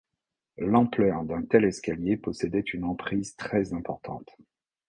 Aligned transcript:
L'ampleur 0.57 1.23
d'un 1.25 1.43
tel 1.43 1.63
escalier 1.63 2.17
possédait 2.17 2.61
une 2.61 2.85
emprise 2.85 3.35
très 3.35 3.71
importante. 3.71 4.35